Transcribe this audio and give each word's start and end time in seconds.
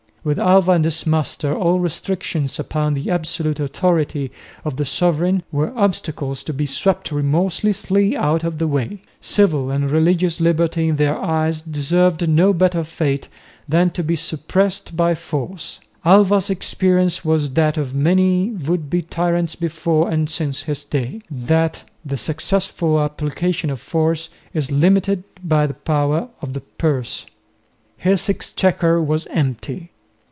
With 0.23 0.37
Alva 0.37 0.73
and 0.73 0.85
his 0.85 1.07
master 1.07 1.55
all 1.57 1.79
restrictions 1.79 2.59
upon 2.59 2.93
the 2.93 3.09
absolute 3.09 3.59
authority 3.59 4.31
of 4.63 4.77
the 4.77 4.85
sovereign 4.85 5.41
were 5.51 5.75
obstacles 5.75 6.43
to 6.43 6.53
be 6.53 6.67
swept 6.67 7.11
remorselessly 7.11 8.15
out 8.15 8.43
of 8.43 8.59
the 8.59 8.67
way; 8.67 9.01
civil 9.19 9.71
and 9.71 9.89
religious 9.89 10.39
liberty 10.39 10.89
in 10.89 10.97
their 10.97 11.17
eyes 11.17 11.59
deserved 11.63 12.29
no 12.29 12.53
better 12.53 12.83
fate 12.83 13.29
than 13.67 13.89
to 13.89 14.03
be 14.03 14.15
suppressed 14.15 14.95
by 14.95 15.15
force. 15.15 15.79
Alva's 16.05 16.51
experience 16.51 17.25
was 17.25 17.49
that 17.55 17.75
of 17.79 17.95
many 17.95 18.51
would 18.51 18.91
be 18.91 19.01
tyrants 19.01 19.55
before 19.55 20.07
and 20.07 20.29
since 20.29 20.61
his 20.61 20.85
day, 20.85 21.21
that 21.31 21.83
the 22.05 22.15
successful 22.15 22.99
application 23.01 23.71
of 23.71 23.81
force 23.81 24.29
is 24.53 24.71
limited 24.71 25.23
by 25.43 25.65
the 25.65 25.73
power 25.73 26.29
of 26.43 26.53
the 26.53 26.61
purse. 26.61 27.25
His 27.97 28.29
exchequer 28.29 29.01
was 29.01 29.25
empty. 29.31 29.87